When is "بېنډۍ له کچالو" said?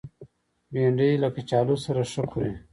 0.71-1.75